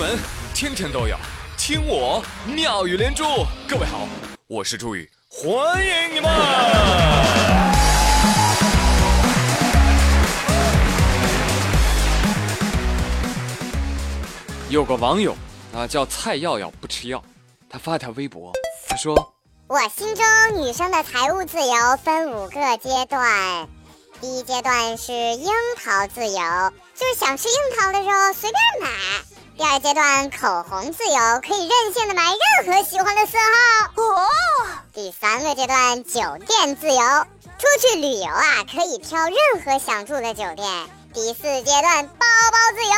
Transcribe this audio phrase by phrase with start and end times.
[0.00, 0.18] 门
[0.54, 1.14] 天天都有
[1.58, 3.22] 听我妙语连珠。
[3.68, 4.08] 各位好，
[4.46, 5.52] 我是朱宇，欢
[5.86, 6.30] 迎你们。
[14.70, 15.36] 有个网友
[15.74, 17.22] 啊叫蔡耀耀不吃药，
[17.68, 18.54] 他发条微博，
[18.88, 19.34] 他说
[19.68, 20.24] ：“我心中
[20.64, 23.68] 女生的财务自由分五个阶段，
[24.18, 28.88] 第一阶段是樱桃自由，就是想吃樱桃的时候随便买；
[29.60, 34.26] 第二阶段口红自由，可以任性的买任何喜欢的色号；哦，
[34.94, 42.92] 第三个阶段酒店自由，出去旅游啊可以挑任何想住的酒店；第四阶段包包自由。”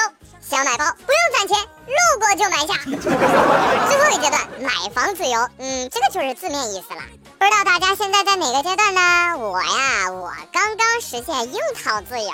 [0.48, 2.74] 想买包不用攒钱，路过就买下。
[2.84, 7.02] 最后一阶段买房自由，嗯，这个就是字面意思了。
[7.40, 9.36] 不知道大家现在在哪个阶段呢？
[9.36, 12.30] 我呀，我刚刚实现樱桃自由。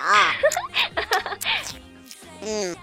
[2.41, 2.77] 嗯，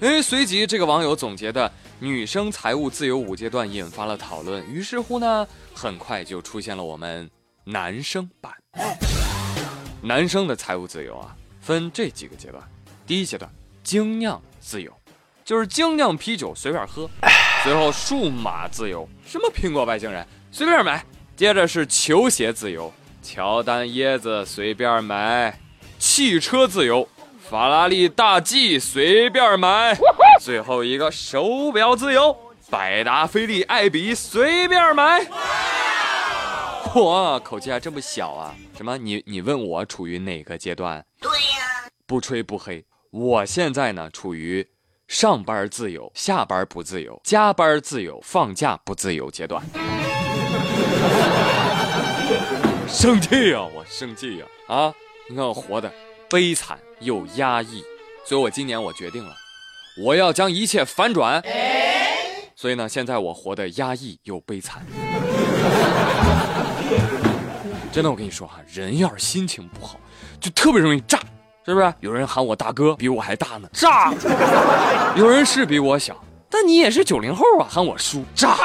[0.00, 7.28] 哎，随即这个网友总结的女生财务自由五阶段引发了讨论，于是乎呢，很快就出现了我们
[7.64, 8.52] 男生版。
[10.00, 12.62] 男生的财务自由啊，分这几个阶段。
[13.08, 13.50] 第一阶段，
[13.82, 14.40] 精酿。
[14.60, 14.92] 自由，
[15.44, 17.10] 就是精酿啤酒随便喝。
[17.64, 21.04] 随后数码自由，什么苹果外星人随便买。
[21.34, 25.58] 接着是球鞋自由，乔丹椰子随便买。
[25.98, 27.08] 汽车自由，
[27.50, 29.96] 法拉利大 G 随便买。
[30.38, 32.36] 最后一个手表自由，
[32.68, 35.26] 百达翡丽爱彼随便买。
[36.94, 38.54] 哇，口气还这么小啊？
[38.76, 38.98] 什么？
[38.98, 41.02] 你你问我处于哪个阶段？
[41.20, 42.84] 对呀，不吹不黑。
[43.10, 44.66] 我现在呢，处于
[45.06, 49.64] 上班自由、下班不自由、加班自由、放假不自由阶段。
[52.86, 54.46] 生气呀，我生气呀！
[54.66, 54.92] 啊，
[55.30, 55.90] 你看我活的
[56.30, 57.82] 悲惨又压抑，
[58.24, 59.34] 所以我今年我决定了，
[60.04, 61.42] 我要将一切反转。
[62.54, 64.84] 所以呢，现在我活得压抑又悲惨。
[67.90, 69.98] 真的，我跟你说哈，人要是心情不好，
[70.38, 71.18] 就特别容易炸。
[71.64, 73.68] 是不是有人喊我大哥，比我还大呢？
[73.72, 74.12] 炸！
[75.16, 76.16] 有人是比我小，
[76.50, 78.56] 但你也是九零后啊，喊我叔，炸！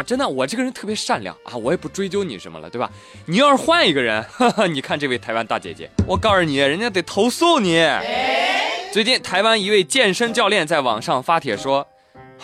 [0.00, 2.90] 啊，真的，我这个人特别善良啊，我也不追究你什么了，对吧？
[3.26, 7.86] 你要是换一个人， 哈哈，你看这位台湾大姐姐，我告诉你，人家得投诉你。
[8.92, 11.86] 最近台湾一位健身教练在网上发帖说：“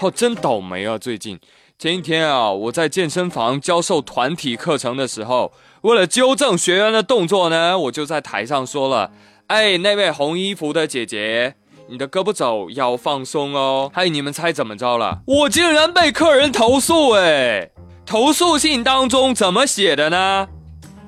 [0.01, 1.41] 哦，真倒霉啊，最近。”
[1.79, 5.51] 前一天啊，我在健身房教授团体课程的时候，
[5.81, 9.11] 为了纠正学员的动作呢，我就在台上说了
[9.49, 11.55] ：“哎，那位红衣服的姐姐，
[11.89, 15.21] 你的胳膊肘要放松哦。”嗨，你们猜怎么着了？
[15.27, 17.71] 我竟然被客人投诉哎！
[18.05, 20.49] 投诉信当中怎么写的呢？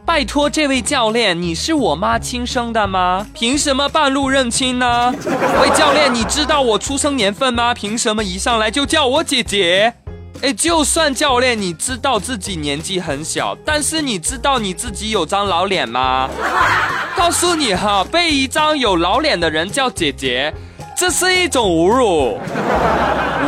[0.07, 3.27] 拜托，这位教练，你是我妈亲生的吗？
[3.35, 5.15] 凭什么半路认亲呢？
[5.61, 7.75] 喂，教练，你知道我出生年份吗？
[7.75, 9.93] 凭什么一上来就叫我姐姐？
[10.41, 16.31] 哎，就算教练你知道自己年纪很小，但是你知道你自己有张老脸吗？
[17.17, 20.55] 告诉你哈，被一张有老脸的人叫姐姐，
[20.99, 22.41] 这是一种侮辱。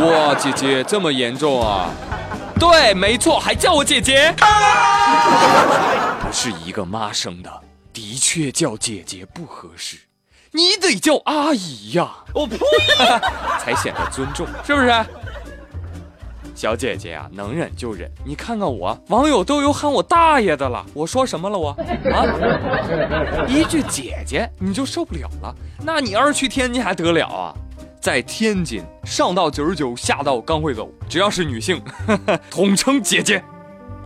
[0.07, 1.89] 哇，姐姐这么严重啊？
[2.57, 4.33] 对，没错，还叫我姐姐。
[6.21, 7.51] 不是一个妈生的，
[7.91, 9.97] 的确叫姐姐不合适，
[10.51, 12.09] 你得叫阿姨呀。
[12.33, 12.57] 我呸，
[13.59, 14.87] 才显得尊重，是不是？
[16.53, 18.09] 小姐姐啊，能忍就忍。
[18.25, 20.85] 你看看我，网友都有喊我大爷的了。
[20.93, 21.69] 我说什么了我？
[22.11, 22.25] 啊，
[23.47, 25.55] 一句姐姐你就受不了了？
[25.83, 27.53] 那你要是去天津还得了啊？
[27.99, 31.81] 在天津，上到九十九，下到刚会走，只要是女性，
[32.49, 33.43] 统称姐姐。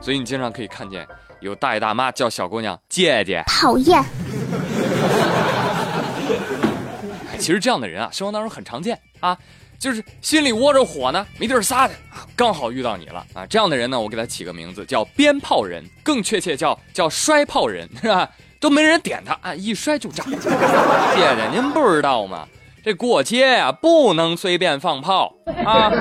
[0.01, 1.07] 所以你经常可以看见
[1.39, 3.44] 有大爷大妈叫小姑娘姐姐。
[3.47, 4.03] 讨厌。
[7.38, 9.38] 其实这样的人啊，生活当中很常见啊。
[9.78, 11.94] 就是心里窝着火呢，没地儿撒的，
[12.36, 13.46] 刚好遇到你了啊！
[13.46, 18.30] 这样的人呢，我给他起个名字叫鞭炮人，更确切叫叫摔炮人，是吧？
[18.59, 20.23] 都没人点他啊，一摔就炸。
[20.23, 22.47] 姐姐，您不知道吗？
[22.84, 25.34] 这过节呀，不能随便放炮
[25.66, 25.91] 啊！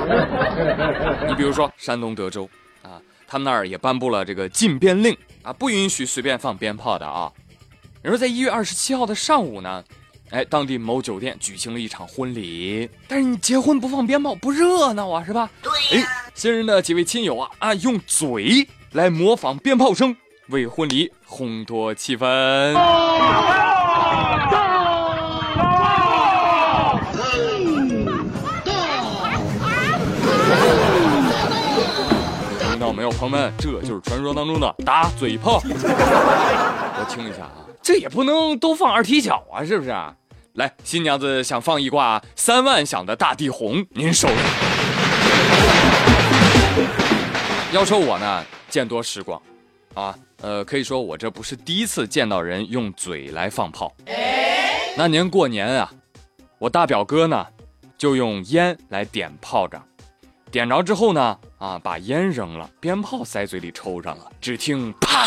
[1.28, 2.48] 你比如说山东德州
[2.82, 7.31] 啊，他们那儿也颁布了这个禁鞭令啊，不允许随便放鞭炮的啊。
[8.00, 9.84] 然后在一月二十七号的上午呢。
[10.34, 15.48] 哎，当地某酒店举行了一场婚礼，但是你结婚不放鞭炮不热闹啊，是吧？
[15.62, 16.08] 对呀。
[16.34, 20.16] 新人的几位亲友啊啊，用嘴来模仿鞭炮声，
[20.48, 22.75] 为婚礼烘托气氛。
[32.58, 33.52] 听到没有，朋友们？
[33.56, 35.62] 这就是传说当中的打嘴炮。
[35.70, 39.94] 我听一下啊，这也不能都放二踢脚啊，是不是？
[40.54, 44.34] 来，新娘子想放一挂三万响的大地红，您收着。
[47.72, 49.42] 要说我呢，见多识广，
[49.94, 53.92] 啊，呃，可以说我这不是第一次见到人用嘴来放炮。
[54.96, 55.92] 那年过年啊，
[56.60, 57.44] 我大表哥呢，
[57.98, 59.84] 就用烟来点炮仗，
[60.52, 65.26] 点着之后呢，啊，把烟扔了，鞭炮塞嘴里抽上了，只听啪，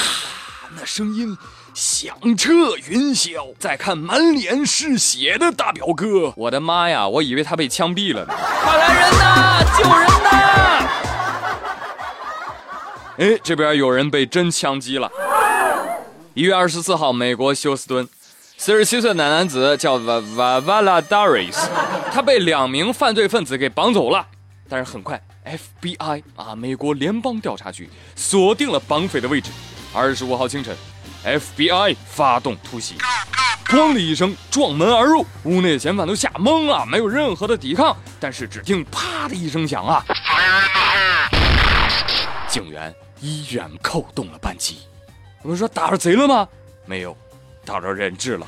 [0.74, 1.38] 那声音。
[1.78, 7.08] 响彻云霄，再看满脸是血的大表哥，我的妈呀！
[7.08, 8.34] 我以为他被枪毙了呢！
[8.64, 9.64] 快来人呐！
[9.78, 10.90] 救人呐！
[13.20, 15.08] 哎，这边有人被真枪击了。
[16.34, 18.10] 一月二十四号，美国休斯敦，
[18.58, 21.70] 四十七岁的男子叫瓦瓦瓦拉达瑞斯，
[22.12, 24.26] 他被两名犯罪分子给绑走了。
[24.68, 29.52] 但是很快，FBI 啊，美国联邦调查局锁定了绑匪的位置。
[29.94, 30.76] 二十五号清晨。
[31.26, 32.96] FBI 发动突袭，
[33.68, 37.96] 咣的一声撞门而入，屋内的嫌犯都吓懵了，没有任何的抵抗。
[38.20, 40.04] 但是只听啪的一声响啊，
[42.48, 44.80] 警员依然扣动了扳机。
[45.42, 46.48] 我们说打着贼了吗？
[46.86, 47.16] 没有，
[47.66, 48.48] 打着人质了。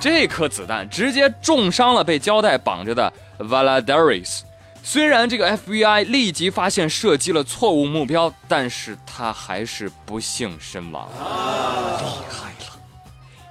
[0.00, 4.40] 这颗子弹直接重伤了被胶带绑着的 Valadares。
[4.84, 11.08] 虽然这个 FBI 立即发现射击了错误目标，但是他还是不幸身亡。
[11.08, 12.80] 厉害了，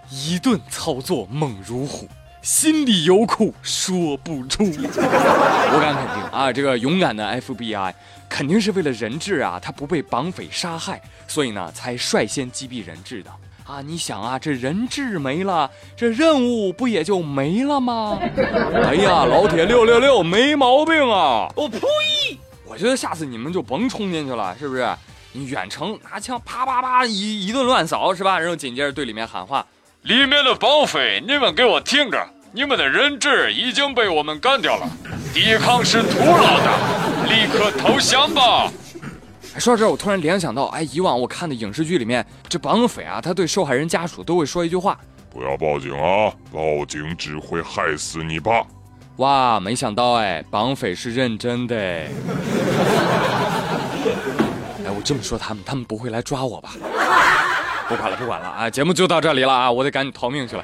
[0.09, 2.07] 一顿操作猛如虎，
[2.41, 4.65] 心里有苦说不出。
[4.65, 7.93] 我敢肯定啊，这个勇敢的 FBI
[8.27, 13.31] 肯定是为了人质啊，他不被绑匪杀害，所以呢才率先击毙人质的。
[13.71, 18.19] 啊，你想啊，这人质没了，这任务不也就没了吗？
[18.83, 21.47] 哎呀，老铁六六六，没毛病啊！
[21.55, 21.79] 我呸！
[22.65, 24.85] 我觉得下次你们就甭冲进去了，是不是？
[25.31, 28.37] 你远程拿枪啪啪啪一一顿乱扫，是吧？
[28.37, 29.65] 然后紧接着对里面喊话
[30.03, 34.89] ：“里面的绑匪，你们给我听着，你们的人质已经被我们干掉了，
[35.33, 38.69] 抵抗是徒劳的，立刻投降吧！”
[39.57, 44.97] 说到这儿，我突然联想到，哎，以往我看的影视剧里面，这绑匪啊，他对受害人家属都会说一句话
[45.29, 48.63] ：“不要报警啊，报警只会害死你爸。”
[49.17, 52.07] 哇，没想到哎，绑匪是认真的哎。
[54.85, 56.71] 哎，我这么说他们，他们不会来抓我吧？
[57.89, 60.63] 不管了，不管了啊，节目就到这里了啊，我得赶紧逃命去了。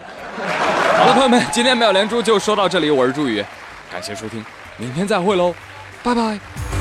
[0.98, 3.44] 好了，朋友们，今天妙连珠就说到这里，我是朱宇，
[3.92, 4.44] 感谢收听，
[4.78, 5.54] 明天再会喽，
[6.02, 6.77] 拜拜。